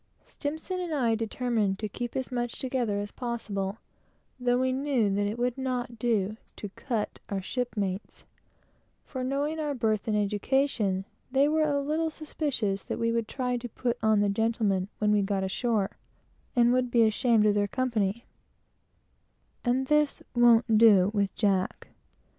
[0.25, 3.77] S and myself determined to keep as much together as possible,
[4.39, 8.25] though we knew that it would not do to cut our shipmates;
[9.05, 13.57] for, knowing our birth and education, they were a little suspicious that we would try
[13.57, 15.91] to put on the gentleman when we got ashore,
[16.55, 18.25] and would be ashamed of their company;
[19.63, 21.89] and this won't do with Jack.